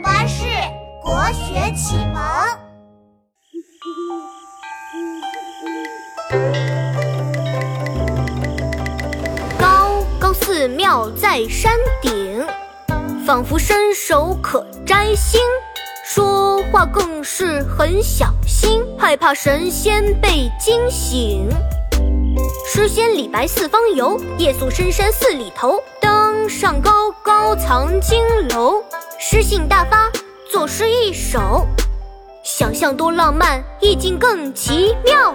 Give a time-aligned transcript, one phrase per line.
[0.00, 0.44] 巴士
[1.02, 2.22] 国学启蒙。
[9.58, 12.46] 高高寺庙在山顶，
[13.26, 15.40] 仿佛伸手可摘星。
[16.04, 21.48] 说话更是很小心，害怕神仙被惊醒。
[22.66, 25.82] 诗仙李白四方游，夜宿深山寺里头。
[26.00, 28.82] 登上高高藏经楼，
[29.20, 30.08] 诗兴大发，
[30.48, 31.66] 作诗一首。
[32.44, 35.34] 想象多浪漫，意境更奇妙。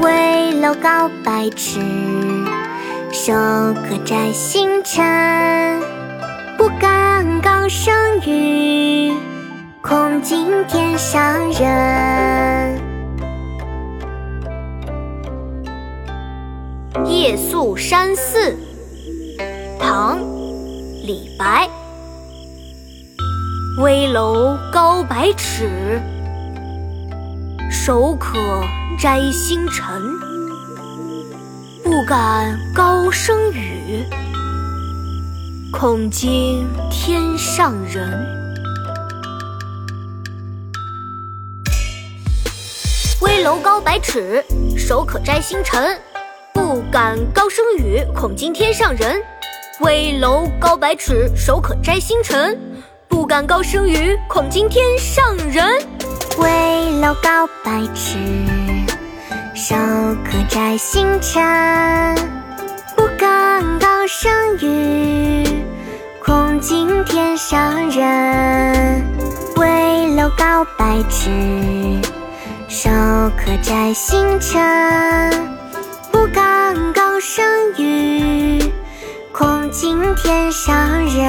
[0.00, 1.78] 危楼高百尺，
[3.12, 5.80] 手可摘星辰。
[6.58, 7.94] 不敢高声
[8.26, 9.14] 语，
[9.80, 12.82] 恐惊天上人。
[17.06, 18.56] 夜宿山寺，
[19.92, 20.18] 唐·
[21.04, 21.68] 李白。
[23.76, 26.00] 危楼高百尺，
[27.70, 28.38] 手可
[28.98, 30.02] 摘星辰。
[31.84, 34.02] 不敢高声语，
[35.70, 38.26] 恐惊天上人。
[43.20, 44.42] 危楼高百尺，
[44.74, 46.00] 手可摘星辰。
[46.54, 49.22] 不敢高声语，恐惊天上人。
[49.82, 52.56] 危楼高百尺，手可摘星辰。
[53.08, 55.66] 不敢高声语，恐惊天上人。
[56.38, 58.16] 危楼高百尺，
[59.54, 59.74] 手
[60.24, 62.14] 可摘星辰。
[62.96, 65.64] 不敢高声语，
[66.24, 69.04] 恐惊天上人。
[69.56, 71.28] 危楼高百尺，
[72.68, 72.88] 手
[73.36, 74.62] 可摘星辰。
[76.12, 76.61] 不敢
[79.92, 81.21] 今天生日。